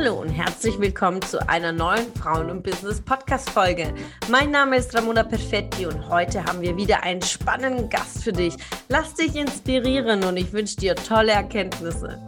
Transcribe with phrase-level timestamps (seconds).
[0.00, 3.92] Hallo und herzlich willkommen zu einer neuen Frauen- und Business-Podcast-Folge.
[4.30, 8.54] Mein Name ist Ramona Perfetti und heute haben wir wieder einen spannenden Gast für dich.
[8.88, 12.24] Lass dich inspirieren und ich wünsche dir tolle Erkenntnisse.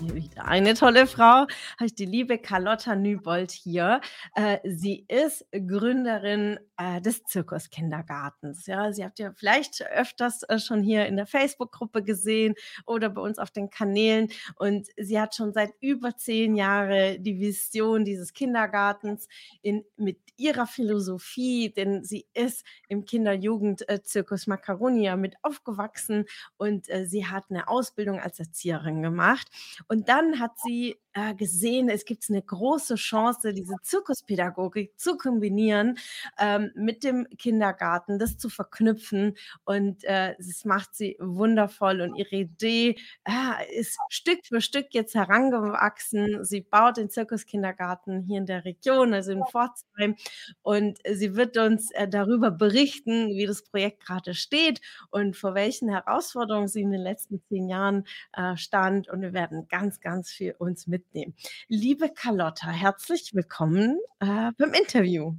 [0.00, 1.46] Wieder eine tolle Frau,
[1.80, 4.02] die liebe Carlotta Nübold hier.
[4.34, 8.66] Äh, sie ist Gründerin äh, des Zirkuskindergartens.
[8.66, 12.54] Ja, sie habt ja vielleicht öfters äh, schon hier in der Facebook-Gruppe gesehen
[12.86, 14.28] oder bei uns auf den Kanälen.
[14.56, 19.28] Und sie hat schon seit über zehn Jahren die Vision dieses Kindergartens
[19.62, 27.26] in, mit ihrer Philosophie, denn sie ist im Kinder-Jugend-Zirkus Macaronia mit aufgewachsen und äh, sie
[27.26, 29.48] hat eine Ausbildung als Erzieherin gemacht.
[29.88, 35.98] Und dann hat sie äh, gesehen, es gibt eine große Chance, diese Zirkuspädagogik zu kombinieren
[36.38, 39.34] ähm, mit dem Kindergarten, das zu verknüpfen.
[39.64, 42.02] Und äh, das macht sie wundervoll.
[42.02, 46.44] Und ihre Idee äh, ist Stück für Stück jetzt herangewachsen.
[46.44, 50.16] Sie baut den Zirkuskindergarten hier in der Region, also in Pforzheim.
[50.62, 55.88] Und sie wird uns äh, darüber berichten, wie das Projekt gerade steht und vor welchen
[55.88, 58.04] Herausforderungen sie in den letzten zehn Jahren
[58.34, 59.08] äh, stand.
[59.08, 61.34] Und wir werden ganz, ganz viel uns mit mitnehmen.
[61.68, 65.34] Liebe Carlotta, herzlich willkommen äh, beim Interview.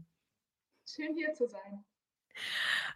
[0.86, 1.84] Schön hier zu sein.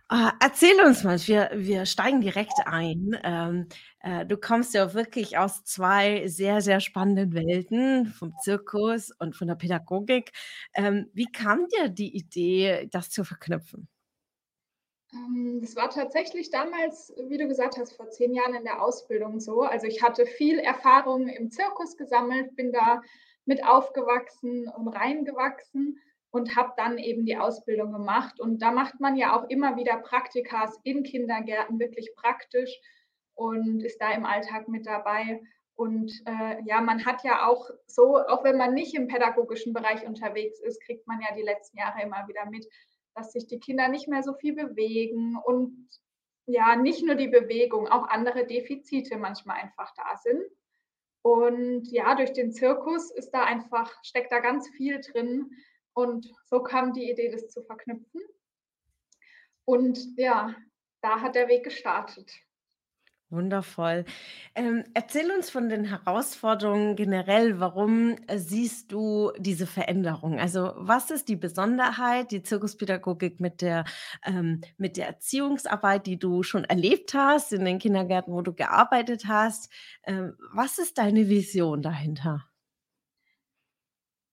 [0.09, 3.17] Äh, erzähl uns mal, wir, wir steigen direkt ein.
[3.23, 3.67] Ähm,
[4.02, 9.47] äh, du kommst ja wirklich aus zwei sehr, sehr spannenden Welten, vom Zirkus und von
[9.47, 10.31] der Pädagogik.
[10.73, 13.88] Ähm, wie kam dir die Idee, das zu verknüpfen?
[15.14, 19.40] Ähm, das war tatsächlich damals, wie du gesagt hast, vor zehn Jahren in der Ausbildung
[19.40, 19.62] so.
[19.62, 23.02] Also ich hatte viel Erfahrung im Zirkus gesammelt, bin da
[23.45, 26.00] mit aufgewachsen und reingewachsen
[26.31, 28.40] und habe dann eben die Ausbildung gemacht.
[28.40, 32.80] Und da macht man ja auch immer wieder Praktikas in Kindergärten, wirklich praktisch
[33.36, 35.42] und ist da im Alltag mit dabei.
[35.75, 40.06] Und äh, ja, man hat ja auch so, auch wenn man nicht im pädagogischen Bereich
[40.06, 42.68] unterwegs ist, kriegt man ja die letzten Jahre immer wieder mit,
[43.16, 45.88] dass sich die Kinder nicht mehr so viel bewegen und
[46.45, 50.44] ja, nicht nur die Bewegung, auch andere Defizite manchmal einfach da sind.
[51.22, 55.51] Und ja, durch den Zirkus ist da einfach, steckt da ganz viel drin.
[55.94, 58.22] Und so kam die Idee, das zu verknüpfen.
[59.66, 60.55] Und ja,
[61.01, 62.31] da hat der Weg gestartet.
[63.31, 64.03] Wundervoll.
[64.56, 67.59] Ähm, erzähl uns von den Herausforderungen generell.
[67.59, 70.38] Warum äh, siehst du diese Veränderung?
[70.38, 73.86] Also, was ist die Besonderheit, die Zirkuspädagogik mit der,
[74.25, 79.24] ähm, mit der Erziehungsarbeit, die du schon erlebt hast in den Kindergärten, wo du gearbeitet
[79.28, 79.72] hast?
[80.03, 82.46] Ähm, was ist deine Vision dahinter?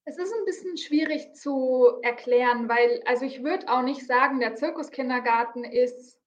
[0.05, 4.55] Es ist ein bisschen schwierig zu erklären, weil, also ich würde auch nicht sagen, der
[4.55, 6.18] Zirkuskindergarten ist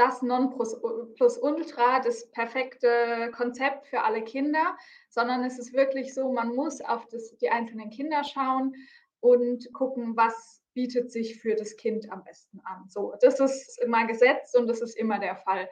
[0.00, 4.78] das Nonplusultra, das perfekte Konzept für alle Kinder,
[5.10, 8.74] sondern es ist wirklich so, man muss auf das, die einzelnen Kinder schauen
[9.20, 12.88] und gucken, was bietet sich für das Kind am besten an.
[12.88, 15.68] So, das ist immer gesetzt und das ist immer der Fall.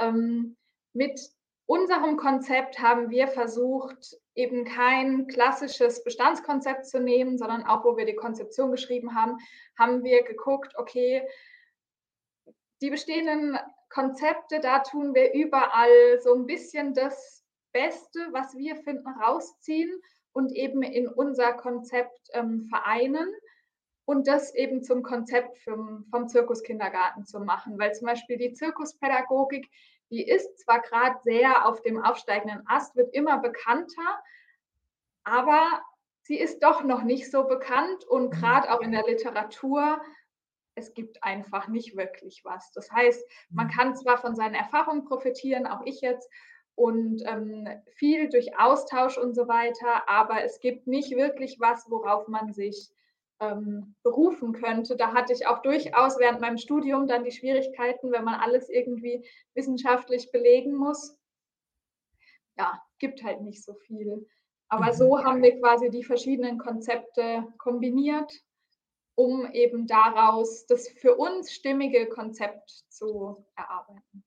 [0.00, 0.56] Ähm,
[0.94, 1.20] mit
[1.66, 8.06] unserem Konzept haben wir versucht, eben kein klassisches Bestandskonzept zu nehmen, sondern auch, wo wir
[8.06, 9.36] die Konzeption geschrieben haben,
[9.78, 11.28] haben wir geguckt, okay,
[12.82, 19.08] die bestehenden Konzepte, da tun wir überall so ein bisschen das Beste, was wir finden,
[19.08, 19.90] rausziehen
[20.32, 23.32] und eben in unser Konzept ähm, vereinen
[24.04, 27.78] und das eben zum Konzept vom, vom Zirkuskindergarten zu machen.
[27.78, 29.68] Weil zum Beispiel die Zirkuspädagogik,
[30.10, 34.22] die ist zwar gerade sehr auf dem aufsteigenden Ast, wird immer bekannter,
[35.24, 35.82] aber
[36.22, 38.30] sie ist doch noch nicht so bekannt und mhm.
[38.30, 40.00] gerade auch in der Literatur
[40.76, 42.70] es gibt einfach nicht wirklich was.
[42.72, 43.70] Das heißt, man mhm.
[43.70, 46.30] kann zwar von seinen Erfahrungen profitieren, auch ich jetzt,
[46.76, 52.28] und ähm, viel durch Austausch und so weiter, aber es gibt nicht wirklich was, worauf
[52.28, 52.90] man sich
[53.40, 54.94] ähm, berufen könnte.
[54.94, 59.26] Da hatte ich auch durchaus während meinem Studium dann die Schwierigkeiten, wenn man alles irgendwie
[59.54, 61.18] wissenschaftlich belegen muss.
[62.58, 64.26] Ja, gibt halt nicht so viel.
[64.68, 64.96] Aber mhm.
[64.96, 68.30] so haben wir quasi die verschiedenen Konzepte kombiniert
[69.16, 74.22] um eben daraus das für uns stimmige Konzept zu erarbeiten.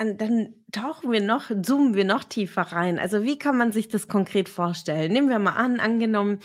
[0.00, 3.00] Und dann tauchen wir noch, zoomen wir noch tiefer rein.
[3.00, 5.12] Also wie kann man sich das konkret vorstellen?
[5.12, 6.38] Nehmen wir mal an, angenommen,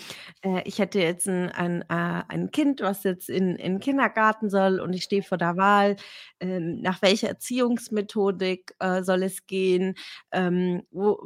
[0.44, 4.50] äh, ich hätte jetzt ein, ein, äh, ein Kind, was jetzt in, in den Kindergarten
[4.50, 5.98] soll und ich stehe vor der Wahl,
[6.40, 9.94] ähm, nach welcher Erziehungsmethodik äh, soll es gehen,
[10.32, 11.20] ähm, wo,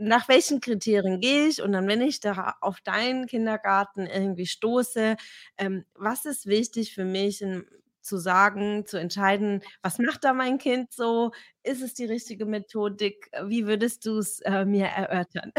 [0.00, 1.62] nach welchen Kriterien gehe ich?
[1.62, 5.16] Und dann, wenn ich da auf deinen Kindergarten irgendwie stoße,
[5.58, 7.66] ähm, was ist wichtig für mich in,
[8.02, 11.32] zu sagen, zu entscheiden, was macht da mein Kind so?
[11.62, 13.30] Ist es die richtige Methodik?
[13.46, 15.52] Wie würdest du's, äh, mir erörtern?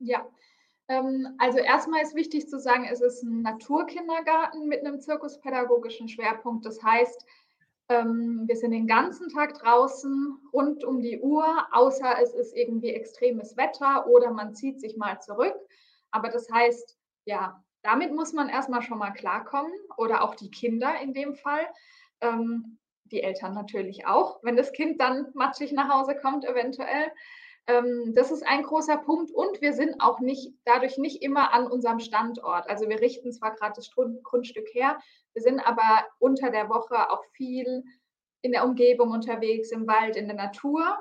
[0.00, 0.26] Ja,
[0.88, 6.66] ähm, also erstmal ist wichtig zu sagen, es ist 'n Naturkindergarten mit 'nem zirkuspädagogischen Schwerpunkt.
[6.66, 7.26] Das heißt,
[7.88, 12.90] ähm, wir sind den ganzen Tag draußen, rund um die Uhr, außer es ist irgendwie
[12.90, 15.54] extremes Wetter oder man zieht sich mal zurück.
[16.10, 16.96] Aber das heißt,
[17.26, 21.34] ja, damit muss man erst mal schon mal klarkommen oder auch die Kinder in dem
[21.34, 21.66] Fall.
[22.20, 27.12] Ähm, die Eltern natürlich auch, wenn das Kind dann matschig nach Hause kommt eventuell.
[27.66, 31.66] Ähm, das ist ein großer Punkt und wir sind auch nicht dadurch nicht immer an
[31.66, 32.68] unserem Standort.
[32.68, 34.98] Also, wir richten zwar grad das Grundstück her,
[35.32, 37.84] wir sind aber unter der Woche auch viel
[38.42, 40.98] in der Umgebung unterwegs, im Wald, in der Natur.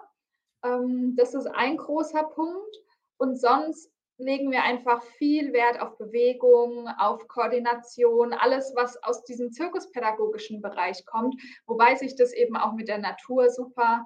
[0.63, 2.75] Ähm, das ist ein großer Punkt
[3.17, 9.51] und sonst legen wir einfach viel Wert auf Bewegung, auf Koordination, alles, was aus diesem
[9.51, 11.35] zirkuspädagogischen Bereich kommt,
[11.65, 14.05] wobei sich das eben auch mit der Natur super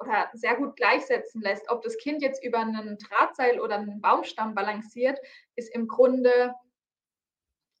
[0.00, 1.70] oder sehr gut gleichsetzen lässt.
[1.70, 5.18] Ob das Kind jetzt über 'nen Drahtseil oder 'nen Baumstamm balanciert,
[5.56, 6.54] ist im Grunde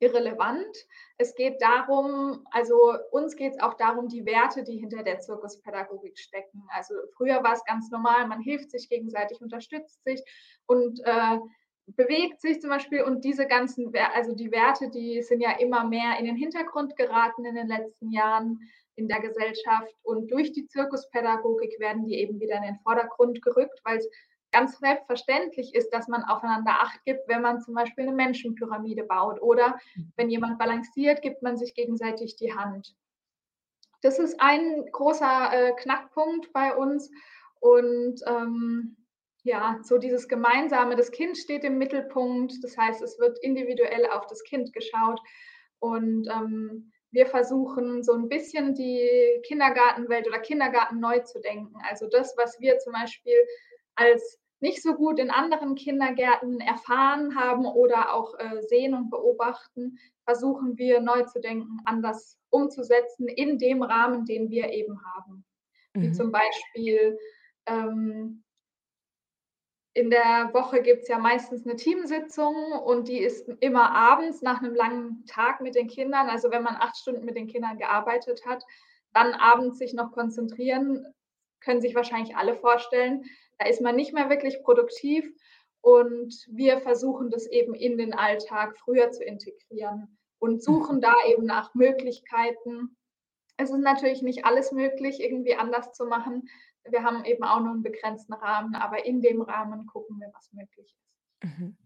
[0.02, 0.76] irrelevant.
[1.18, 2.74] Es geht darum also,
[3.12, 6.66] uns geht's auch darum, die Werte, die hinter der Zirkuspädagogik stecken.
[6.70, 10.20] Also, früher war's ganz normal, man hilft sich gegenseitig, unterstützt sich
[10.66, 11.38] und, äh,
[11.86, 16.18] bewegt sich zum Beispiel und diese ganzen also, die Werte, die sind ja immer mehr
[16.18, 18.58] in den Hintergrund geraten in den letzten Jahren
[18.96, 23.80] in der Gesellschaft und durch die Zirkuspädagogik werden die eben wieder in den Vordergrund gerückt,
[23.84, 24.08] weil's
[24.52, 29.42] ganz selbstverständlich ist, dass man aufeinander Acht gibt, wenn man zum Beispiel 'ne Menschenpyramide baut
[29.42, 30.12] oder Mhm.
[30.16, 32.94] wenn jemand balanciert, gibt man sich gegenseitig die Hand.
[34.02, 37.10] Das ist ein großer, äh, Knackpunkt bei uns
[37.60, 38.96] und, ähm,
[39.44, 42.62] ja, so dieses Gemeinsame das Kind steht im Mittelpunkt.
[42.62, 45.20] Das heißt, es wird individuell auf das Kind geschaut
[45.78, 51.76] und, ähm, wir versuchen so 'n bisschen die Kindergartenwelt oder Kindergarten neu zu denken.
[51.88, 53.36] Also, das, was wir zum Beispiel
[53.96, 59.98] als nicht so gut in anderen Kindergärten erfahren haben oder auch, äh, sehen und beobachten,
[60.24, 65.44] versuchen wir neu zu denken, anders umzusetzen in dem Rahmen, den wir eben haben.
[66.00, 66.12] Wie Mhm.
[66.12, 67.18] zum Beispiel,
[67.66, 68.43] ähm
[69.94, 74.74] in der Woche gibt's ja meistens 'ne Teamsitzung und die ist immer abends nach 'nem
[74.74, 76.28] langen Tag mit den Kindern.
[76.30, 78.64] Also, wenn man 8 Stunden mit den Kindern gearbeitet hat,
[79.14, 81.06] dann abends sich noch konzentrieren,
[81.60, 83.24] können sich wahrscheinlich alle vorstellen,
[83.58, 85.30] da ist man nicht mehr wirklich produktiv
[85.82, 91.44] und wir versuchen das eben in den Alltag früher zu integrieren und suchen da eben
[91.46, 92.96] nach Möglichkeiten.
[93.58, 96.48] Es ist natürlich nicht alles möglich, irgendwie anders zu machen.
[96.90, 100.52] Wir haben eben auch nur 'n begrenzten Rahmen, aber in dem Rahmen gucken wir, was
[100.52, 100.92] möglich ist.
[101.42, 101.76] Mhm.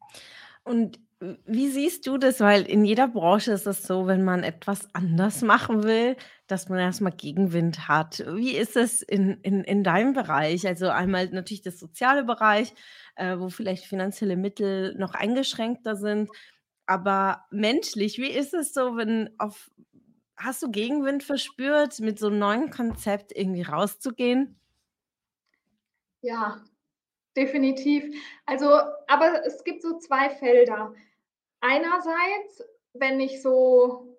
[0.65, 1.01] Und
[1.47, 2.41] wie siehst du das?
[2.41, 6.17] Weil in jeder Branche ist es so, wenn man etwas anders machen will,
[6.49, 8.25] dass man erst mal Gegenwind hat.
[8.29, 10.67] Wie ist es in in in deinem Bereich?
[10.67, 12.75] Also, einmal natürlich der soziale Bereich,
[13.17, 16.31] äh, wo vielleicht finanzielle Mittel noch eingeschränkter sind.
[16.87, 19.71] Aber menschlich, wie ist es so, wenn auf
[20.37, 24.61] hast du Gegenwind verspürt, mit so 'nem neuen Konzept irgendwie rauszugehen?
[26.25, 26.65] Ja,
[27.37, 28.05] definitiv.
[28.47, 28.69] Also
[29.09, 30.95] aber es gibt so 2 Felder.
[31.61, 32.63] Einerseits,
[32.95, 34.19] wenn ich so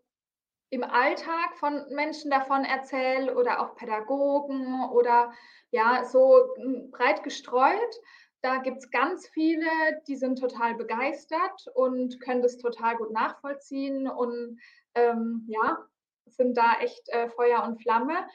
[0.72, 5.34] im Alltag von Menschen davon erzähle oder auch Pädagogen oder
[5.72, 7.96] ja, so, hm, breit gestreut,
[8.42, 9.68] da gibt's ganz viele,
[10.08, 14.60] die sind total begeistert und können das total gut nachvollziehen und,
[14.96, 15.80] ähm, ja,
[16.28, 18.28] sind da echt, äh, Feuer und Flamme.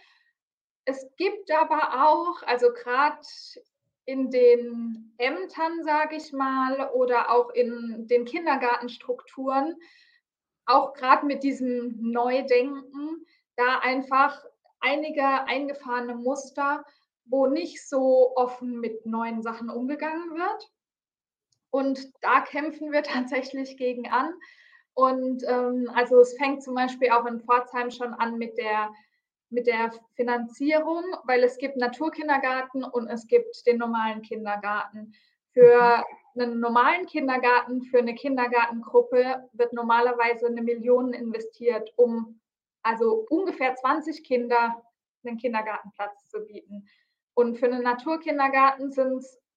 [0.85, 3.27] Es gibt aber auch also, grad
[4.07, 9.77] in den Ämtern, sage ich mal, oder auch in den Kindergartenstrukturen,
[10.67, 13.27] auch grad mit diesem Neu-Denken,
[13.57, 14.45] da einfach
[14.81, 16.85] einige eingefahrene Muster,
[17.25, 20.71] wo nicht so offen mit neuen Sachen umgegangen wird.
[21.71, 24.35] Und da kämpfen wir tatsächlich gegen an.
[24.93, 28.93] Und, ähm, also, es fängt zum Beispiel auch in Pforzheim schon an mit der
[29.51, 34.99] mit der Finanzierung, weil es gibt Naturkindergarten und es gibt den normalen Kindergarten.
[35.01, 35.15] Mhm.
[35.55, 42.41] Für 'nen normalen Kindergarten, für 'ne Kindergartengruppe wird normalerweise 'ne Million investiert, um
[42.83, 44.83] also, ungefähr 20 Kinder
[45.23, 46.87] 'nen Kindergartenplatz zu bieten.
[47.35, 48.91] Und für 'nen Naturkindergarten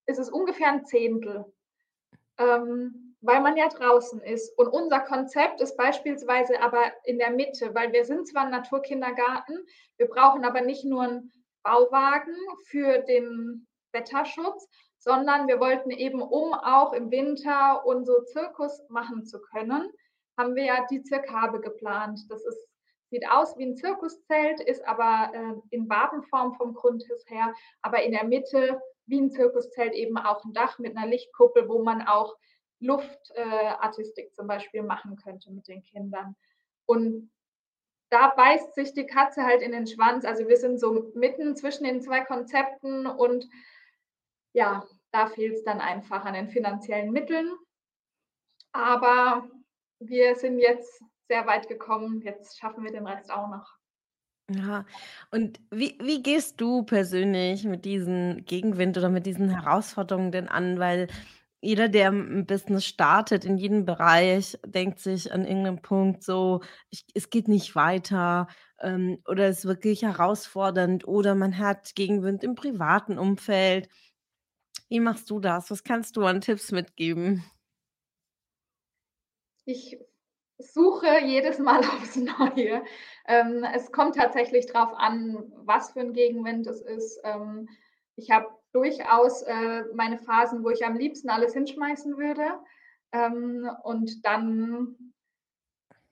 [0.07, 1.45] ist es ungefähr 1/10,
[2.39, 4.57] ähm, weil man ja draußen ist.
[4.57, 9.65] Und unser Konzept ist beispielsweise aber in der Mitte, weil wir sind zwar 'n Naturkindergarten,
[9.97, 11.31] wir brauchen aber nicht nur 'n
[11.63, 12.35] Bauwagen
[12.67, 14.67] für den Wetterschutz,
[14.99, 19.91] sondern wir wollten eben, um auch im Winter und Zirkus machen zu können,
[20.37, 22.19] haben wir ja die Zirkabe geplant.
[22.29, 22.67] Das ist
[23.09, 28.11] sieht aus wie ein Zirkuszelt, ist aber äh, in Wabenform vom Grundriss her, aber in
[28.11, 32.35] der Mitte wie ein Zirkuszelt eben auch ein Dach mit einer Lichtkuppel, wo man auch
[32.79, 36.35] Luftartistik äh, zum Beispiel machen könnte mit den Kindern.
[36.85, 37.31] Und
[38.09, 40.25] da beißt sich die Katze halt in den Schwanz.
[40.25, 43.47] Also wir sind so mitten zwischen den zwei Konzepten und
[44.53, 47.51] ja, da fehlt es dann einfach an den finanziellen Mitteln.
[48.71, 49.49] Aber
[49.99, 52.21] wir sind jetzt sehr weit gekommen.
[52.21, 53.77] Jetzt schaffen wir den Rest auch noch.
[54.49, 54.85] Ja,
[55.31, 60.79] und wie wie gehst du persönlich mit diesen Gegenwind oder mit diesen Herausforderungen denn an?
[60.79, 61.07] Weil
[61.61, 67.05] jeder, der 'n Business startet in jedem Bereich, denkt sich an irgendeinem Punkt so: „Ich
[67.15, 68.47] es geht nicht weiter“,
[68.81, 73.89] ähm, oder ist wirklich herausfordernd oder man hat Gegenwind im privaten Umfeld.
[74.91, 75.69] Wie machst du das?
[75.69, 77.43] Was kannst du an Tipps mitgeben?
[79.69, 79.97] Ich
[80.59, 82.83] suche jedes Mal aufs Neue.
[83.27, 87.19] Ähm, es kommt tatsächlich drauf an, was für 'n Gegenwind es ist.
[87.25, 87.67] Ähm,
[88.17, 92.59] ich habe durchaus, äh, meine Phasen, wo ich am liebsten alles hinschmeißen würde.
[93.13, 94.97] Ähm, und dann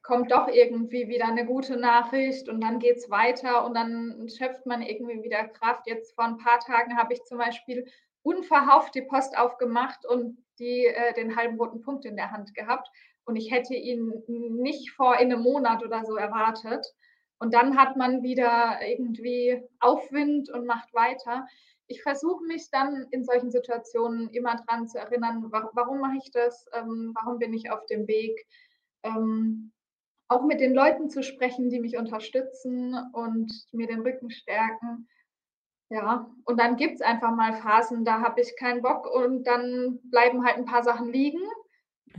[0.03, 4.83] kommt doch irgendwie wieder 'ne gute Nachricht und dann geht's weiter und dann schöpft man
[4.83, 5.87] irgendwie wieder Kraft.
[5.87, 7.87] Jetzt vor 'n paar Tagen habe ich zum Beispiel
[8.23, 12.87] unverhofft die Post aufgemacht und die äh, den halben roten Punkt in der Hand gehabt
[13.25, 14.13] und ich hätte ihn
[14.61, 16.85] nicht vor in 'nem Monat oder so erwartet.
[17.39, 21.47] Und dann hat man wieder irgendwie Aufwind und macht weiter.
[21.89, 26.31] Ich versuche mich dann in solchen Situationen immer dran zu erinnern: „Wa warum mache ich
[26.31, 26.65] das?
[26.73, 28.47] Ähm, warum bin ich auf dem Weg?“
[29.03, 29.71] Ähm,
[30.29, 35.07] auch mit den Leuten zu sprechen, die mich unterstützen und mir den Rücken stärken.
[35.89, 40.45] Ja, und dann gibt's einfach mal Phasen, da habe ich keinen Bock und dann bleiben
[40.45, 41.41] halt 'n paar Sachen liegen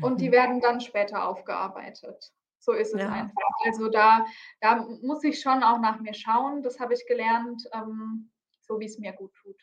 [0.01, 0.33] und die Mhm.
[0.33, 2.33] werden dann später aufgearbeitet.
[2.61, 3.11] So ist es Ja.
[3.11, 3.51] einfach.
[3.67, 4.27] Also, da
[4.61, 6.63] da muss ich schon auch nach mir schauen.
[6.63, 8.31] Das habe ich gelernt, ähm,
[8.67, 9.57] so wie's mir gut tut.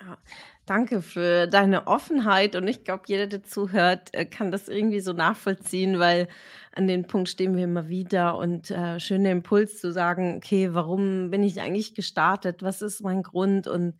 [0.00, 0.18] Ja,
[0.66, 5.12] danke für deine Offenheit und ich glaube, jeder, der zuhört, äh, kann das irgendwie so
[5.12, 6.26] nachvollziehen, weil
[6.76, 11.30] an den Punkt stehen wir immer wieder und, äh, schöner Impuls zu sagen: „Okay, warum
[11.30, 12.64] bin ich eigentlich gestartet?
[12.64, 13.94] Was ist mein Grund?“ Und,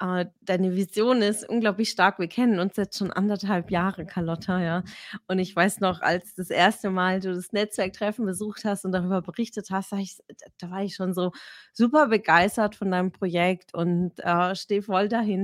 [0.00, 2.18] äh, deine Vision ist unglaublich stark.
[2.18, 4.82] Wir kennen uns jetzt schon 1 1/2 Jahre, Carlotta, ja?
[5.26, 6.90] Und ich weiß noch, als das 1.
[6.90, 10.18] Mal du das Netzwerktreffen besucht hast und darüber berichtet hast, da ich
[10.58, 11.32] da war ich schon so
[11.72, 15.37] super begeistert von deinem Projekt und, äh, stehe voll dahinter.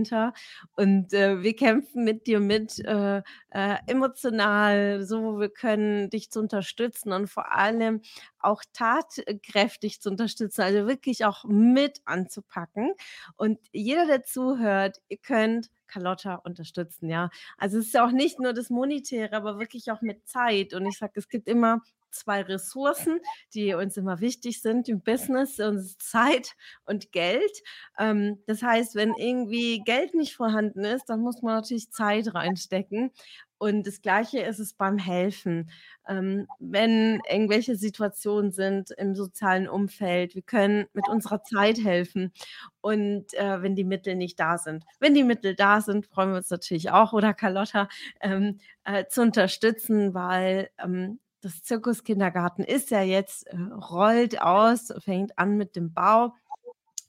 [0.77, 6.31] Und, äh, wir kämpfen mit dir mit, äh, äh, emotional, so wo wir können, dich
[6.31, 8.01] zu unterstützen und vor allem
[8.39, 12.93] auch tatkräftig zu unterstützen, also wirklich auch mit anzupacken.
[13.37, 17.31] Und jeder, der zuhört, ihr könnt Carlotta unterstützen, ja?
[17.59, 20.75] Also, es ist ja auch nicht nur das Monetäre, aber wirklich auch mit Zeit.
[20.75, 21.81] Und ich sage, es gibt immer
[22.15, 23.21] 2 Ressourcen,
[23.55, 26.53] die uns immer wichtig sind im Business ist Zeit
[26.87, 27.63] und Geld.
[27.99, 33.11] Ähm, das heißt, wenn irgendwie Geld nicht vorhanden ist, dann muss man natürlich Zeit reinstecken.
[33.59, 35.71] Und das Gleiche ist es beim Helfen.
[36.09, 42.33] Ähm, wenn irgendwelche Situationen sind im sozialen Umfeld, wir können mit unserer Zeit helfen
[42.81, 44.85] und, äh, wenn die Mittel nicht da sind.
[45.01, 47.89] Wenn die Mittel da sind, freuen wir uns natürlich auch, oder Carlotta,
[48.21, 55.39] ähm, äh, zu unterstützen, weil, ähm, das Zirkuskindergarten ist ja jetzt äh, rollt aus, fängt
[55.39, 56.33] an mit dem Bau.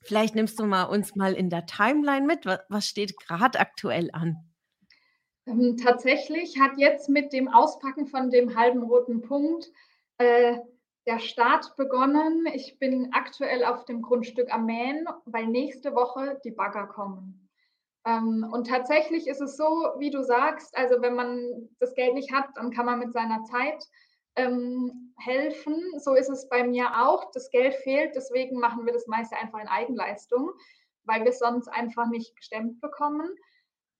[0.02, 2.44] Vielleicht nimmst du mal uns mal in der Timeline mit.
[2.44, 4.36] Wa was steht grad aktuell an?
[5.46, 9.70] Ähm, tatsächlich hat jetzt mit dem Auspacken von dem halben roten Punkt,
[10.18, 10.58] äh,
[11.06, 12.46] der Start begonnen.
[12.52, 17.48] Ich bin aktuell auf dem Grundstück am Mähen, weil nächste Woche die Bagger kommen.
[18.04, 19.64] Ähm, und tatsächlich ist es so,
[19.98, 23.42] wie du sagst, also, wenn man das Geld nicht hat, dann kann man mit seiner
[23.44, 23.82] Zeit,
[24.36, 25.82] ähm, helfen.
[25.98, 27.30] So ist es bei mir auch.
[27.32, 30.50] Das Geld fehlt, deswegen machen wir das meiste einfach in Eigenleistung,
[31.04, 33.28] weil wir's sonst einfach nicht gestemmt bekommen.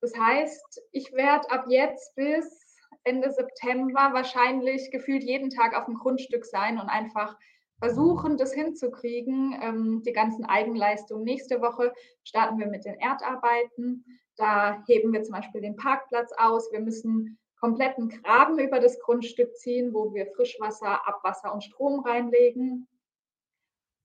[0.01, 6.45] Das heißt, ich werde ab jetzt bis Ende September wahrscheinlich gefühlt jeden Tag auf'm Grundstück
[6.45, 7.37] sein und einfach
[7.79, 11.25] versuchen, das hinzukriegen, ähm, die ganzen Eigenleistungen.
[11.25, 11.93] Nächste Woche
[12.25, 14.05] starten wir mit den Erdarbeiten.
[14.37, 16.71] Da heben wir zum Beispiel den Parkplatz aus.
[16.73, 22.01] Wir müssen komplett 'n Graben über das Grundstück ziehen, wo wir Frischwasser, Abwasser und Strom
[22.01, 22.87] reinlegen.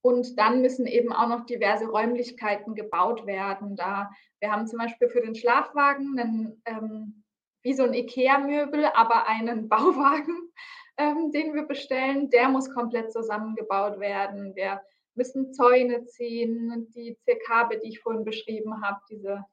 [0.05, 3.75] Und dann müssen eben auch noch diverse Räumlichkeiten gebaut werden.
[3.75, 7.23] Da wir haben zum Beispiel für den Schlafwagen 'nen ähm,
[7.63, 10.51] wie so 'n IKEA-Möbel, aber einen Bauwagen,
[10.97, 12.29] ähm, den wir bestellen.
[12.31, 14.55] Der muss komplett zusammengebaut werden.
[14.55, 14.81] Wir
[15.13, 19.45] müssen Zäune ziehen, die Zierkabe, die ich vorhin beschrieben habe, diese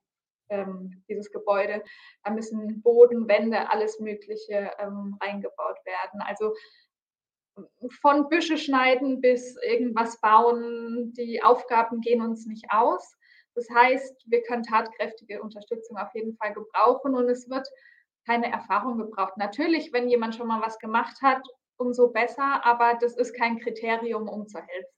[0.48, 1.82] ähm, dieses Gebäude.
[2.24, 6.20] Da müssen Boden, Wände, alles Mögliche, ähm, reingebaut werden.
[6.20, 6.54] Also
[8.00, 13.16] von Büsche schneiden bis irgendwas bauen, die Aufgaben gehen uns nicht aus.
[13.54, 17.66] Das heißt, wir können tatkräftige Unterstützung auf jeden Fall gebrauchen und es wird
[18.24, 19.36] keine Erfahrung gebraucht.
[19.36, 21.42] Natürlich, wenn jemand schon mal was gemacht hat,
[21.76, 24.97] umso besser, aber das ist kein Kriterium, um zu helfen.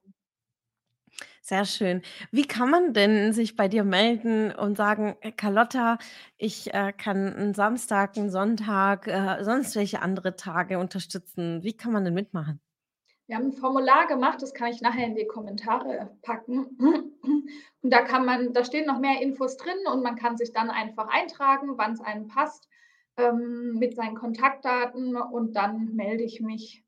[1.44, 2.02] Sehr schön.
[2.30, 5.98] Wie kann man denn sich bei dir melden und sagen: „Äh, Carlotta,
[6.36, 11.92] ich, äh, kann 'n Samstag, 'n Sonntag, äh, sonst welche andere Tage unterstützen.“ Wie kann
[11.92, 12.60] man denn mitmachen?
[13.28, 16.76] Wir haben 'n Formular gemacht, das kann ich nachher in die Kommentare packen.
[17.82, 20.68] Und da kann man da stehen noch mehr Infos drin und man kann sich dann
[20.68, 22.68] einfach eintragen, wann's einem passt,
[23.16, 26.84] ähm, mit seinen Kontaktdaten und dann melde ich mich,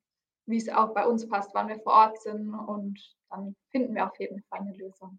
[0.47, 2.99] wie's auch bei uns passt, wann wir vor Ort sind und
[3.33, 5.19] dann finden wir auf jeden Fall 'ne Lösung.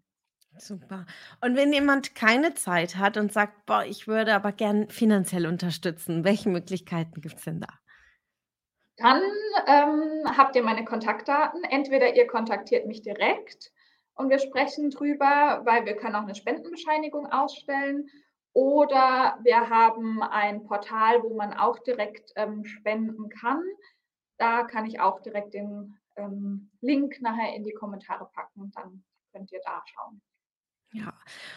[0.56, 1.06] Super.
[1.40, 6.22] Und wenn jemand keine Zeit hat und sagt: „Boah, ich würde aber gern finanziell unterstützen“,
[6.24, 7.68] welche Möglichkeiten gibt's denn da?
[8.98, 9.22] Dann,
[9.66, 11.64] ähm, habt ihr meine Kontaktdaten.
[11.64, 13.72] Entweder ihr kontaktiert mich direkt
[14.14, 18.06] und wir sprechen drüber, weil wir können auch 'ne Spendenbescheinigung ausstellen
[18.52, 23.60] oder wir haben ein Portal, wo man auch direkt, ähm, spenden kann.
[24.38, 29.52] Da kann ich auch direkt den, ähm, Link nachher in die Kommentare packen, dann könnt
[29.52, 30.20] ihr da schauen.
[30.92, 31.12] Ja,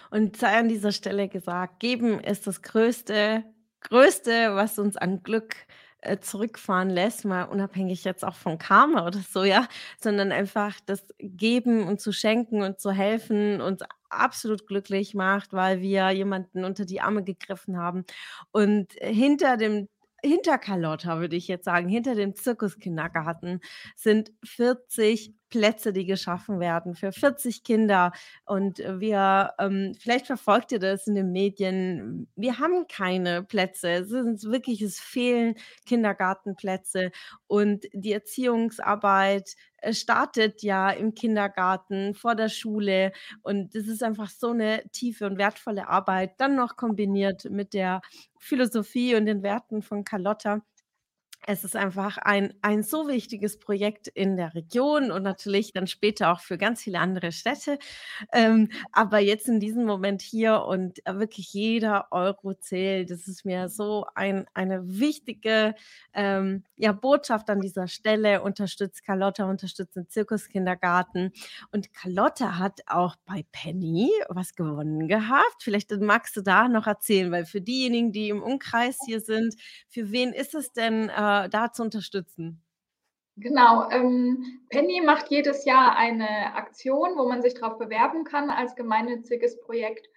[0.10, 3.44] und sei an dieser Stelle gesagt, geben ist das Größte
[3.82, 5.56] Größte, was uns an Glück,
[6.02, 9.68] äh, zurückfahren lässt, mal unabhängig jetzt auch von Karma oder so, ja,
[10.00, 15.82] sondern einfach das Geben und zu schenken und zu helfen uns absolut glücklich macht, weil
[15.82, 18.06] wir jemanden unter die Arme gegriffen haben.
[18.52, 19.90] Und hinter dem
[20.24, 23.60] hinter Carlotta würde ich jetzt sagen, hinter dem Zirkuskindergarten
[23.96, 28.12] sind 40 Plätze, die geschaffen werden für 40 Kinder.
[28.46, 32.28] Und wir ähm, vielleicht verfolgt ihr das in den Medien.
[32.36, 33.90] Wir haben keine Plätze.
[33.90, 37.12] Es sind wirklich es fehlen Kindergartenplätze
[37.48, 43.12] und die Erziehungsarbeit, äh, startet ja im Kindergarten, vor der Schule
[43.44, 48.02] und das ist einfach so 'ne tiefe und wertvolle Arbeit, dann noch kombiniert mit der
[48.40, 50.62] Philosophie und den Werten von Carlotta.
[51.50, 56.34] Es ist einfach ein ein so wichtiges Projekt in der Region und natürlich dann später
[56.34, 57.80] auch für ganz viele andere Städte.
[58.34, 63.12] Ähm, aber jetzt in diesem Moment hier und, äh, wirklich jeder Euro zählt.
[63.12, 65.74] Das ist mir so ein eine wichtige,
[66.14, 68.42] ähm, ja, Botschaft an dieser Stelle.
[68.42, 71.32] Unterstützt Carlotta, unterstützt den Zirkuskindergarten.
[71.72, 75.64] Und Carlotta hat auch bei Penny was gewonnen gehabt.
[75.64, 79.56] Vielleicht, äh, magst du da noch erzählen, weil für diejenigen, die im Umkreis hier sind,
[79.88, 82.62] für wen ist es denn, äh, da zu unterstützen?
[83.40, 88.76] Genau, ähm, Penny macht jedes Jahr eine Aktion, wo man sich drauf bewerben kann als
[88.76, 90.08] gemeinnütziges Projekt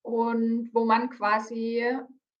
[0.00, 1.86] und wo man quasi,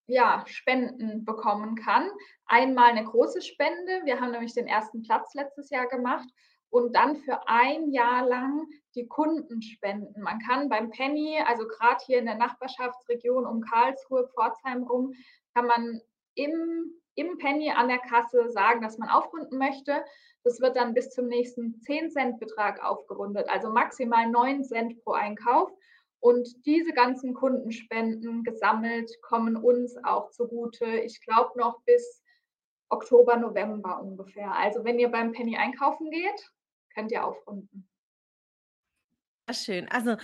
[0.06, 2.08] ja, Spenden bekommen kann.
[2.46, 4.00] Einmal 'ne große Spende.
[4.04, 5.02] Wir haben nämlich den 1.
[5.02, 6.26] Platz letztes Jahr gemacht
[6.70, 10.22] und dann für 1 Jahr lang die Kundenspenden.
[10.22, 15.12] Man kann beim Penny, also grad hier in der Nachbarschaftsregion um Karlsruhe, Pforzheim rum,
[15.54, 16.00] kann man
[16.34, 20.04] im im Penny an der Kasse sagen, dass man aufrunden möchte.
[20.42, 25.12] Das wird dann bis zum nächsten 10 Cent Betrag aufgerundet, also maximal 9 Cent pro
[25.12, 25.70] Einkauf.
[26.20, 32.22] Und diese ganzen Kundenspenden gesammelt kommen uns auch zugute, ich glaube noch bis
[32.90, 34.54] Oktober, November ungefähr.
[34.54, 36.50] Also, wenn ihr beim Penny einkaufen geht,
[36.94, 37.88] könnt ihr aufrunden.
[39.50, 39.88] Schön.
[39.88, 40.16] Also,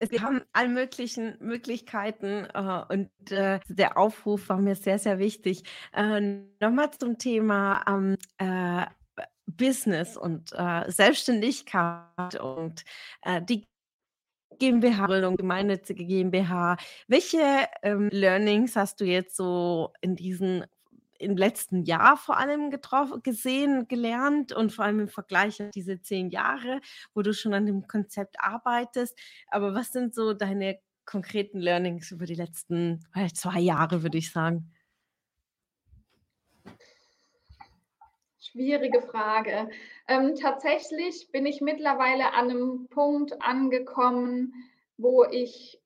[0.00, 5.64] wir haben alle möglichen Möglichkeiten, äh, und, äh, der Aufruf war mir sehr, sehr wichtig.
[5.92, 6.20] Äh,
[6.60, 8.86] noch mal zum Thema, ähm, äh,
[9.46, 12.84] Business und, äh, Selbstständigkeit und,
[13.22, 13.66] äh, die
[14.58, 16.76] GmbH-Gründung, gemeinnützige GmbH.
[17.08, 17.40] Welche,
[17.82, 20.64] ähm, Learnings hast du jetzt so in diesen
[21.18, 26.00] im letzten Jahr vor allem getroff gesehen, gelernt und vor allem im Vergleich auf diese
[26.00, 26.80] 10 Jahre,
[27.14, 29.18] wo du schon an dem Konzept arbeitest?
[29.48, 34.32] Aber was sind so deine konkreten Learnings über die letzten, äh, 2 Jahre, würde ich
[34.32, 34.72] sagen?
[38.40, 39.68] Schwierige Frage.
[40.08, 44.54] Ähm, tatsächlich bin ich mittlerweile an 'nem Punkt angekommen,
[44.98, 45.80] wo ich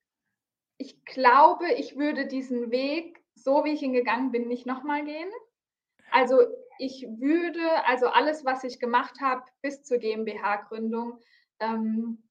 [0.77, 5.03] ich glaube, ich würde diesen Weg, so wie ich ihn gegangen bin, nicht noch mal
[5.05, 5.29] gehen.
[6.11, 6.41] Also,
[6.79, 11.19] ich würde also, alles, was ich gemacht habe bis zur GmbH-Gründung,
[11.59, 12.23] ähm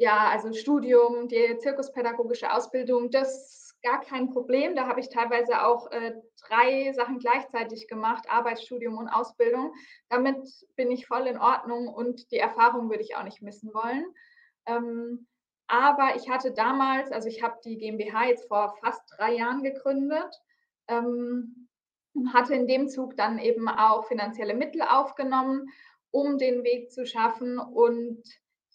[0.00, 4.74] ja, also, Studium, die zirkuspädagogische Ausbildung, das gar kein Problem.
[4.76, 6.14] Da habe ich teilweise auch, äh,
[6.46, 9.74] 3 Sachen gleichzeitig gemacht, Arbeit, Studium und Ausbildung.
[10.08, 14.04] Damit bin ich voll in Ordnung und die Erfahrung würde ich auch nicht missen wollen.
[14.66, 15.26] Ähm,
[15.72, 20.40] aber ich hatte damals also, ich habe die GmbH jetzt vor fast 3 Jahren gegründet.
[20.88, 21.68] Ähm,
[22.14, 25.68] und hatte in dem Zug dann eben auch finanzielle Mittel aufgenommen,
[26.10, 27.58] um den Weg zu schaffen.
[27.58, 28.22] Und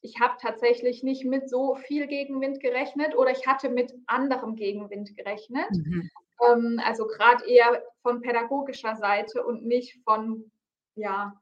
[0.02, 5.16] ich habe tatsächlich nicht mit so viel Gegenwind gerechnet oder ich hatte mit anderem Gegenwind
[5.16, 5.70] gerechnet.
[5.72, 6.10] Mhm.
[6.44, 10.52] Ähm, also gerade eher von pädagogischer Seite und nicht von,
[10.96, 11.34] ja,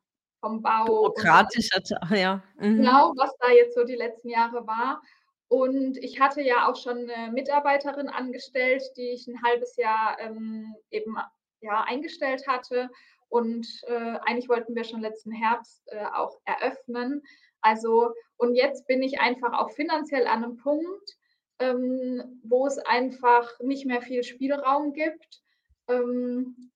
[0.42, 0.86] vom Bau.
[0.86, 2.44] Bürokratischer, ja.
[2.58, 2.78] Mhm.
[2.78, 5.02] Genau, was da jetzt so die letzten Jahre war.
[5.48, 10.76] Und ich hatte ja auch schon eine Mitarbeiterin angestellt, die ich ein halbes Jahr ähm,
[10.90, 11.18] eben
[11.62, 12.90] ja, eingestellt hatte.
[13.30, 17.22] Und äh, eigentlich wollten wir schon letzten Herbst äh, auch eröffnen.
[17.62, 21.18] Also, und jetzt bin ich einfach auch finanziell an einem Punkt,
[21.60, 25.42] ähm, wo es einfach nicht mehr viel Spielraum gibt.
[25.88, 26.72] Ähm,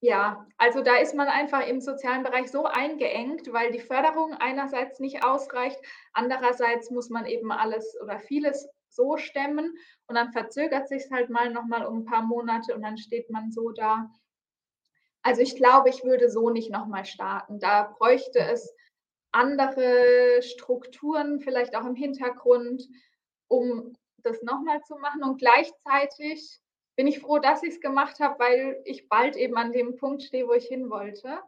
[0.00, 5.00] ja, also da ist man einfach im sozialen Bereich so eingeengt, weil die Förderung einerseits
[5.00, 5.78] nicht ausreicht,
[6.12, 11.30] andererseits muss man eben alles oder vieles so stemmen und dann verzögert sich es halt
[11.30, 14.10] mal nochmal um ein paar Monate und dann steht man so da.
[15.22, 17.58] Also ich glaube, ich würde so nicht nochmal starten.
[17.58, 18.72] Da bräuchte es
[19.32, 22.82] andere Strukturen, vielleicht auch im Hintergrund,
[23.48, 25.22] um das nochmal zu machen.
[25.22, 26.60] Und gleichzeitig
[26.98, 30.20] bin ich froh, dass ich es gemacht habe, weil ich bald eben an dem Punkt
[30.20, 31.38] stehe, wo ich hin wollte.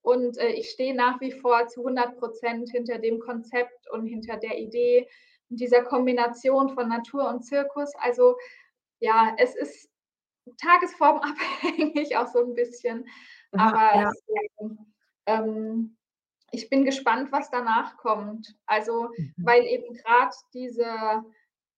[0.00, 4.36] Und äh, ich stehe nach wie vor zu 100 Prozent hinter dem Konzept und hinter
[4.36, 5.08] der Idee
[5.50, 7.92] und dieser Kombination von Natur und Zirkus.
[7.96, 8.36] Also
[9.00, 9.90] ja, es ist
[10.58, 13.04] tagesformabhängig auch so ein bisschen.
[13.50, 14.08] Aber ja.
[14.08, 14.22] es,
[15.26, 15.96] ähm,
[16.52, 18.54] ich bin gespannt, was danach kommt.
[18.66, 19.34] Also, mhm.
[19.38, 21.24] weil eben gerade diese,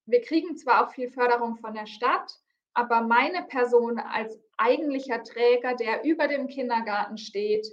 [0.04, 2.43] wir kriegen zwar auch viel Förderung von der Stadt,
[2.74, 7.66] aber meine Person als eigentlicher Träger, der über dem Kindergarten steht,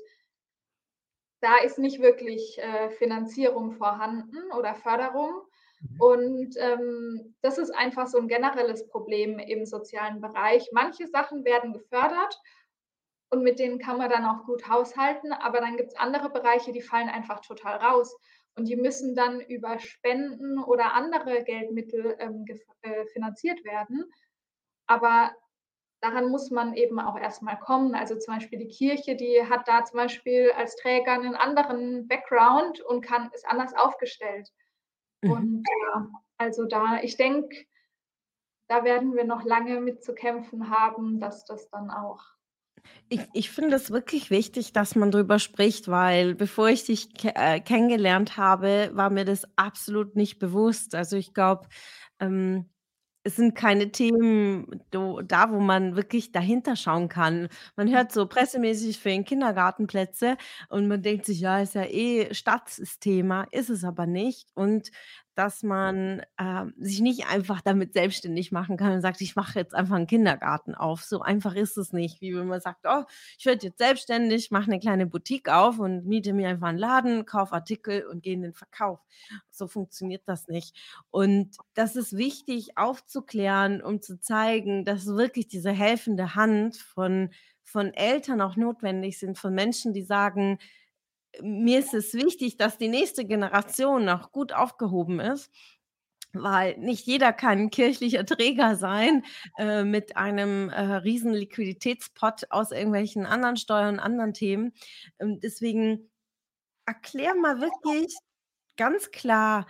[1.42, 5.42] da ist nicht wirklich äh, Finanzierung vorhanden oder Förderung.
[5.82, 6.02] Mhm.
[6.02, 10.70] Und ähm, das ist einfach so ein generelles Problem im sozialen Bereich.
[10.72, 12.40] Manche Sachen werden gefördert
[13.32, 16.72] und mit denen kann man dann auch gut haushalten, aber dann gibt es andere Bereiche,
[16.72, 18.16] die fallen einfach total raus.
[18.56, 22.46] Und die müssen dann über Spenden oder andere Geldmittel ähm,
[22.82, 24.12] äh, finanziert werden.
[24.92, 25.32] Aber
[26.02, 27.96] daran muss man eben auch erstmal kommen.
[27.96, 32.82] Also zum Beispiel die Kirche, die hat da zum Beispiel als Träger einen anderen Background
[32.82, 34.50] und kann, ist anders aufgestellt.
[35.22, 35.32] Mhm.
[35.32, 37.56] Und ja, also da, ich denke,
[38.68, 42.22] da werden wir noch lange mit zu kämpfen haben, dass das dann auch
[43.10, 47.32] ich ich finde es wirklich wichtig, dass man drüber spricht, weil bevor ich dich ke
[47.36, 50.96] äh, kennengelernt habe, war mir das absolut nicht bewusst.
[50.96, 51.68] Also, ich glaube,
[52.20, 52.72] ähm,
[53.24, 57.50] es sind keine Themen do da, wo man wirklich dahinter schauen kann.
[57.76, 60.38] Man hört so pressemäßig für den Kindergartenplätze
[60.70, 64.48] und man denkt sich: „Ja, ist ja eh Stadtsthema“, ist es aber nicht.
[64.56, 64.90] Und
[65.36, 69.74] dass man, ähm, sich nicht einfach damit selbstständig machen kann und sagt: „Ich mache jetzt
[69.76, 73.04] einfach einen Kindergarten auf.“ So einfach ist es nicht, wie wenn man sagt: „Oh,
[73.38, 77.26] ich werde jetzt selbstständig, mache eine kleine Boutique auf und miete mir einfach einen Laden,
[77.26, 79.00] kaufe Artikel und gehe in den Verkauf.“
[79.50, 80.76] So funktioniert das nicht.
[81.10, 87.30] Und das ist wichtig aufzuklären, um zu zeigen, dass wirklich diese helfende Hand von
[87.64, 90.58] von Eltern auch notwendig sind, von Menschen, die sagen:
[91.42, 95.52] mir ist es wichtig, dass die nächste Generation noch gut aufgehoben ist,
[96.34, 99.24] weil nicht jeder kann kirchlicher Träger sein
[99.58, 104.74] äh, mit einem äh, riesen Liquiditätspot aus irgendwelchen anderen Steuern, anderen Themen.
[105.20, 106.10] Ähm, deswegen
[106.86, 108.16] erklär mal wirklich
[108.78, 109.68] ganz klar,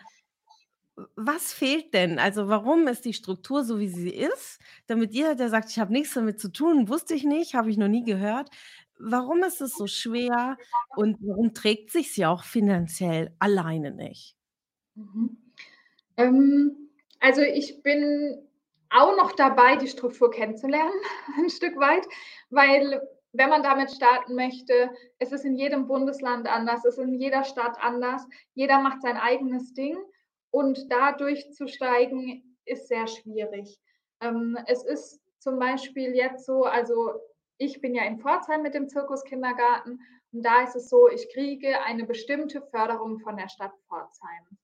[1.15, 2.19] was fehlt denn?
[2.19, 4.60] Also warum ist die Struktur so, wie sie ist?
[4.88, 7.78] Damit jeder, der sagt, ich habe nichts damit zu tun, wusste ich nicht, habe ich
[7.78, 8.50] noch nie gehört,
[9.04, 10.58] Warum ist es so schwer
[10.96, 14.36] und warum trägt sich's ja auch finanziell alleine nicht?
[14.96, 15.38] Mhm.
[16.18, 18.48] Ähm, also ich bin
[18.90, 20.92] auch noch dabei, die Struktur kennenzulernen,
[21.38, 22.06] ein Stück weit,
[22.50, 23.02] weil
[23.34, 27.44] wenn man damit starten möchte, es ist in jedem Bundesland anders, es ist in jeder
[27.44, 29.98] Stadt anders, jeder macht sein eigenes Ding
[30.52, 33.80] und da durchzusteigen ist sehr schwierig.
[34.20, 37.12] Ähm, es ist zum Beispiel jetzt so, also
[37.62, 40.02] ich bin ja in Pforzheim mit dem Zirkuskindergarten
[40.34, 44.58] und da ist es so, ich kriege eine bestimmte Förderung von der Stadt Pforzheim.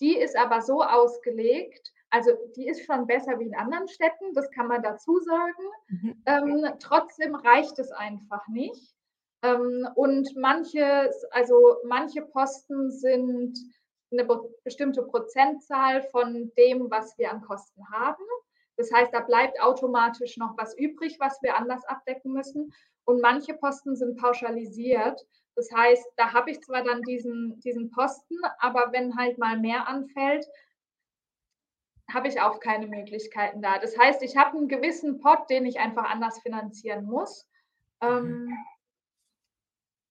[0.00, 4.50] Die ist aber so ausgelegt, also die ist schon besser wie in anderen Städten, das
[4.50, 5.62] kann man dazu sagen.
[5.88, 6.22] Mhm.
[6.26, 8.96] Ähm, trotzdem reicht es einfach nicht.
[9.42, 13.56] Ähm, und manche, also manche Posten sind
[14.10, 14.26] eine
[14.64, 18.24] bestimmte Prozentzahl von dem, was wir an Kosten haben.
[18.80, 22.72] Das heißt, da bleibt automatisch noch was übrig, was wir anders abdecken müssen.
[23.04, 25.20] Und manche Posten sind pauschalisiert.
[25.54, 29.86] Das heißt, da habe ich zwar dann diesen, diesen Posten, aber wenn halt mal mehr
[29.86, 30.46] anfällt,
[32.12, 33.78] habe ich auch keine Möglichkeiten da.
[33.78, 37.46] Das heißt, ich habe einen gewissen Pot, den ich einfach anders finanzieren muss.
[38.00, 38.56] ähm,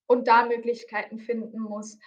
[0.08, 2.00] und da Möglichkeiten finden muss.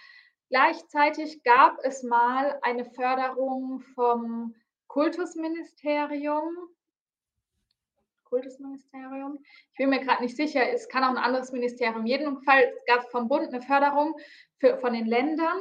[0.49, 4.55] Gleichzeitig gab es mal eine Förderung vom
[4.93, 6.55] Kultusministerium.
[8.25, 9.39] Kultusministerium.
[9.71, 12.05] Ich bin mir gerade nicht sicher, es kann auch ein anderes Ministerium.
[12.05, 14.15] Jedenfalls gab es vom Bund eine Förderung
[14.59, 15.59] für, von den Ländern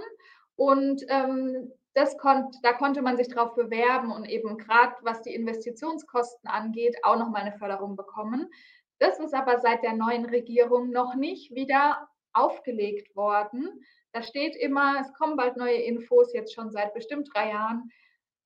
[0.56, 5.34] und ähm, das konnt, da konnte man sich darauf bewerben und eben gerade was die
[5.34, 8.50] Investitionskosten angeht, auch nochmal eine Förderung bekommen.
[8.98, 13.82] Das ist aber seit der neuen Regierung noch nicht wieder aufgelegt worden.
[14.12, 17.90] Da steht immer, es kommen bald neue Infos, jetzt schon seit bestimmt drei Jahren.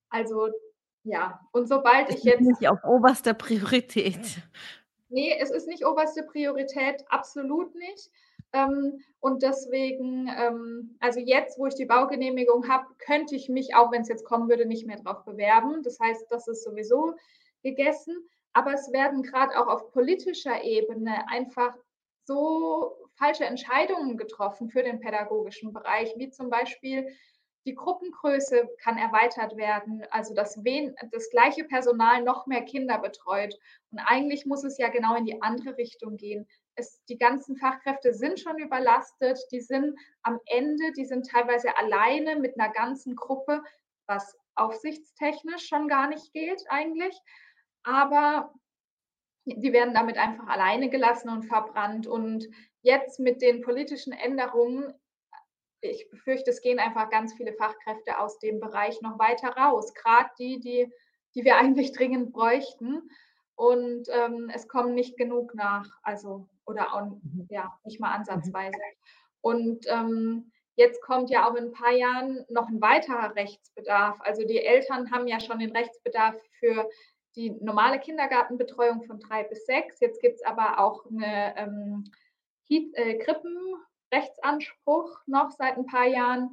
[0.09, 0.49] Also
[1.07, 2.41] ja, und sobald das ich jetzt.
[2.41, 4.19] Nicht auf oberster Priorität.
[5.09, 8.11] Nee, es ist nicht oberste Priorität, absolut nicht.
[8.51, 13.91] Ähm, und deswegen, ähm, also jetzt, wo ich die Baugenehmigung habe, könnte ich mich, auch
[13.91, 15.81] wenn es jetzt kommen würde, nicht mehr darauf bewerben.
[15.83, 17.13] Das heißt, das ist sowieso
[17.63, 18.15] gegessen.
[18.51, 21.73] Aber es werden gerade auch auf politischer Ebene einfach
[22.25, 27.07] so falsche Entscheidungen getroffen für den pädagogischen Bereich, wie zum Beispiel
[27.67, 33.53] die Gruppengröße kann erweitert werden, also dass wen, das gleiche Personal noch mehr Kinder betreut.
[33.91, 36.47] Und eigentlich muss es ja genau in die andere Richtung gehen.
[36.75, 42.37] Es, die ganzen Fachkräfte sind schon überlastet, die sind am Ende, die sind teilweise alleine
[42.37, 43.61] mit einer ganzen Gruppe,
[44.05, 47.19] was aufsichtstechnisch schon gar nicht geht eigentlich.
[47.83, 48.53] Aber
[49.45, 52.07] die werden damit einfach alleine gelassen und verbrannt.
[52.07, 52.47] Und
[52.81, 54.93] jetzt mit den politischen Änderungen,
[55.81, 60.29] ich befürchte, es gehen einfach ganz viele Fachkräfte aus dem Bereich noch weiter raus, gerade
[60.39, 60.91] die, die,
[61.35, 63.09] die wir eigentlich dringend bräuchten.
[63.55, 67.47] Und ähm, es kommen nicht genug nach, also oder auch, mhm.
[67.49, 68.77] ja, nicht mal ansatzweise.
[69.41, 74.19] Und ähm, jetzt kommt ja auch in ein paar Jahren noch ein weiterer Rechtsbedarf.
[74.21, 76.87] Also die Eltern haben ja schon den Rechtsbedarf für
[77.35, 79.99] die normale Kindergartenbetreuung von drei bis sechs.
[79.99, 82.03] Jetzt gibt es aber auch eine ähm,
[82.69, 83.17] äh,
[84.09, 86.49] Krippenrechtsanspruch noch seit ein paar Jahren.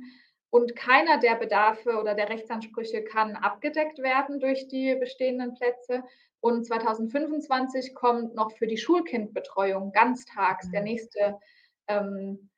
[0.51, 6.05] Und keiner der Bedarfe oder der Rechtsansprüche kann abgedeckt werden durch die bestehenden Plätze.
[6.41, 10.87] Und 2025 kommt noch für die Schulkindbetreuung ganztags der mhm.
[10.87, 11.41] nächste
[11.89, 12.51] ähm,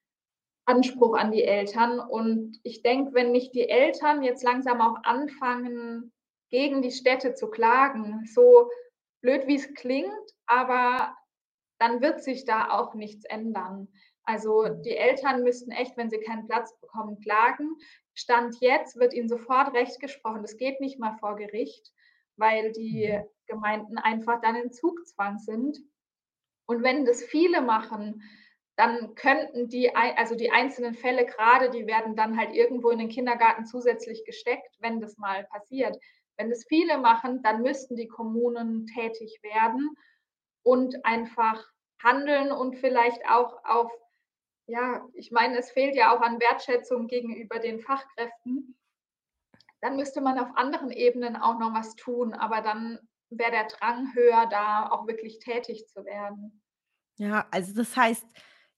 [0.66, 1.98] Anspruch an die Eltern.
[1.98, 6.12] Und ich denke, wenn nicht die Eltern jetzt langsam auch anfangen,
[6.50, 8.26] gegen die Städte zu klagen.
[8.26, 8.68] So
[9.22, 10.12] blöd wie es klingt,
[10.46, 11.16] aber
[11.78, 13.88] dann wird sich da auch nichts ändern.
[14.26, 14.82] Also mhm.
[14.82, 17.76] die Eltern müssten echt, wenn sie keinen Platz bekommen, klagen.
[18.14, 20.42] Stand jetzt wird ihnen sofort Recht gesprochen.
[20.42, 21.92] Das geht nicht mal vor Gericht,
[22.36, 23.24] weil die mhm.
[23.46, 25.78] Gemeinden einfach dann in Zugzwang sind.
[26.66, 28.22] Und wenn das viele machen,
[28.76, 33.08] dann könnten die, also die einzelnen Fälle gerade, die werden dann halt irgendwo in den
[33.08, 35.96] Kindergarten zusätzlich gesteckt, wenn das mal passiert.
[36.36, 39.96] Wenn es viele machen, dann müssten die Kommunen tätig werden
[40.62, 41.64] und einfach
[42.02, 43.90] handeln und vielleicht auch auf,
[44.66, 48.76] ja, ich meine, es fehlt ja auch an Wertschätzung gegenüber den Fachkräften.
[49.80, 52.98] Dann müsste man auf anderen Ebenen auch noch was tun, aber dann
[53.30, 56.62] wäre der Drang höher, da auch wirklich tätig zu werden.
[57.18, 58.26] Ja, also das heißt,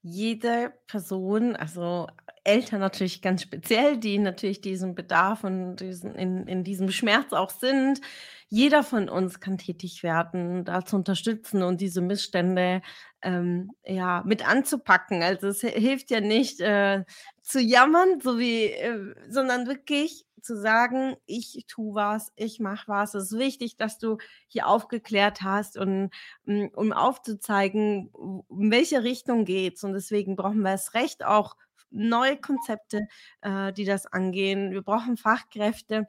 [0.02, 2.06] jede Person, also
[2.44, 7.50] Eltern natürlich ganz speziell, die natürlich diesen Bedarf und diesen in in diesem Schmerz auch
[7.50, 8.00] sind.
[8.48, 12.80] Jeder von uns kann tätig werden, da zu unterstützen und diese Missstände,
[13.22, 15.22] ähm, ja, mit anzupacken.
[15.22, 17.04] Also, es hilft ja nicht, äh,
[17.42, 23.14] zu jammern, so wie äh, sondern wirklich zu sagen: „Ich tue was, ich mache was.“
[23.14, 26.10] Es ist wichtig, dass du hier aufgeklärt hast und,
[26.46, 28.10] hm, um aufzuzeigen,
[28.50, 29.84] in welche Richtung geht's.
[29.84, 31.56] Und deswegen brauchen wir es Recht auch
[31.90, 33.08] neue Konzepte,
[33.40, 34.72] äh, die das angehen.
[34.72, 36.06] Wir brauchen Fachkräfte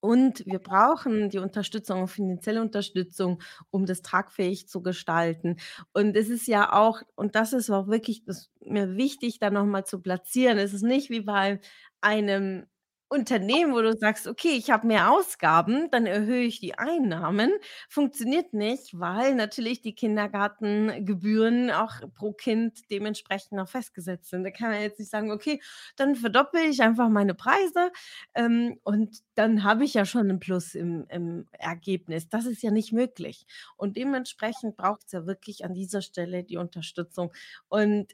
[0.00, 5.56] und wir brauchen die Unterstützung, finanzielle Unterstützung, um das tragfähig zu gestalten.
[5.92, 8.22] Und es ist ja auch und das ist auch wirklich
[8.64, 10.58] mir wichtig, da noch mal zu platzieren.
[10.58, 11.60] Es ist nicht wie bei
[12.00, 12.66] einem
[13.10, 17.50] Unternehmen, wo du sagst: „Okay, ich habe mehr Ausgaben, dann erhöhe ich die Einnahmen“,
[17.88, 24.44] funktioniert nicht, weil natürlich die Kindergartengebühren auch pro Kind dementsprechend noch festgesetzt sind.
[24.44, 25.60] Da kann man jetzt nicht sagen: „Okay,
[25.96, 27.90] dann verdoppel ich einfach meine Preise,
[28.34, 32.70] ähm, und dann habe ich ja schon 'n Plus im im Ergebnis.“ Das ist ja
[32.70, 33.46] nicht möglich.
[33.76, 37.32] Und dementsprechend braucht's ja wirklich an dieser Stelle die Unterstützung.
[37.68, 38.12] Und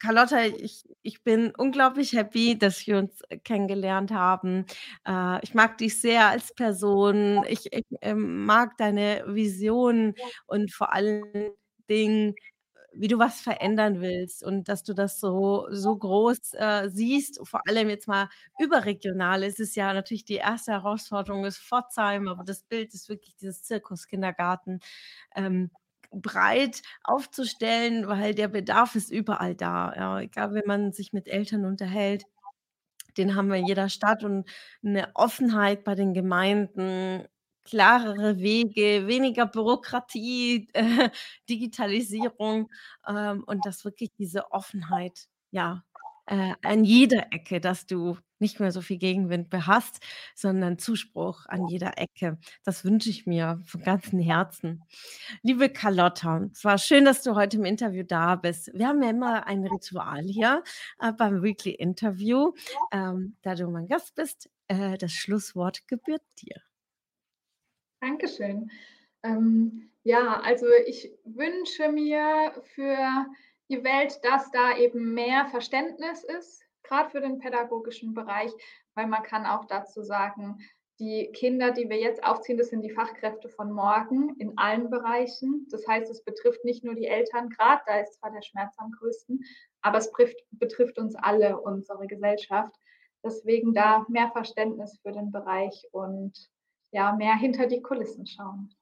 [0.00, 4.66] Carlotta, ich ich bin unglaublich happy, dass wir uns, äh, kennengelernt haben.
[5.06, 7.42] Äh, ich mag dich sehr als Person.
[7.48, 10.14] Ich ich, ähm, mag deine Vision
[10.46, 11.24] und vor allen
[11.88, 12.34] Dingen,
[12.92, 17.60] wie du was verändern willst und dass du das so so groß, äh, siehst, vor
[17.68, 18.28] allem jetzt mal
[18.58, 19.42] überregional.
[19.44, 23.62] Es ist ja natürlich die erste Herausforderung ist Pforzheim, aber das Bild ist wirklich dieses
[23.62, 24.80] Zirkuskindergarten.
[25.36, 25.70] Ähm
[26.20, 29.92] breit aufzustellen, weil der Bedarf ist überall da.
[29.96, 32.24] Ja, egal, wenn man sich mit Eltern unterhält,
[33.16, 34.48] den haben wir in jeder Stadt und
[34.84, 37.26] eine Offenheit bei den Gemeinden,
[37.64, 41.10] klarere Wege, weniger Bürokratie, äh,
[41.48, 42.70] Digitalisierung,
[43.08, 45.84] ähm, und dass wirklich diese Offenheit, ja,
[46.26, 50.00] äh, an jeder Ecke, dass du nicht mehr so viel Gegenwind be hast,
[50.34, 52.38] sondern Zuspruch an jeder Ecke.
[52.64, 54.84] Das wünsche ich mir von ganzem Herzen.
[55.42, 58.70] Liebe Carlotta, es war schön, dass du heute im Interview da bist.
[58.74, 60.62] Wir haben ja immer ein Ritual hier
[61.00, 62.52] äh, beim Weekly Interview.
[62.92, 66.60] Ähm, da du mein Gast bist, äh, das Schlusswort gebührt dir.
[68.00, 68.70] Dankeschön.
[69.22, 73.26] Ähm, ja, also ich wünsche mir für
[73.68, 78.52] die Welt, dass da eben mehr Verständnis ist, gerade für den pädagogischen Bereich,
[78.94, 80.58] weil man kann auch dazu sagen,
[80.98, 85.66] die Kinder, die wir jetzt aufziehen, das sind die Fachkräfte von morgen in allen Bereichen.
[85.70, 88.92] Das heißt, es betrifft nicht nur die Eltern gerade, da ist zwar der Schmerz am
[88.92, 89.44] größten,
[89.82, 92.74] aber es betrifft, betrifft uns alle, unsere Gesellschaft.
[93.22, 96.32] Deswegen da mehr Verständnis für den Bereich und
[96.92, 98.74] ja, mehr hinter die Kulissen schauen.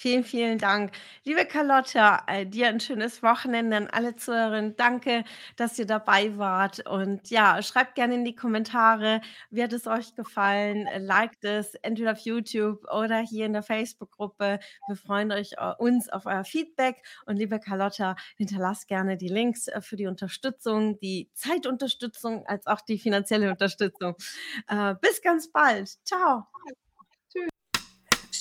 [0.00, 0.92] Vielen, vielen Dank.
[1.24, 4.76] Liebe Carlotta, äh, dir ein schönes Wochenende an alle Zuhörerinnen.
[4.76, 5.24] Danke,
[5.56, 6.86] dass ihr dabei wart.
[6.86, 10.88] Und ja, schreibt gerne in die Kommentare, wie hat es euch gefallen?
[10.98, 14.60] Liked es entweder auf YouTube oder hier in der Facebook-Gruppe.
[14.86, 17.02] Wir freuen euch, äh, uns auf euer Feedback.
[17.26, 22.82] Und liebe Carlotta, hinterlasst gerne die Links äh, für die Unterstützung, die Zeitunterstützung als auch
[22.82, 24.14] die finanzielle Unterstützung.
[25.00, 25.88] Bis ganz bald.
[26.04, 26.46] Ciao.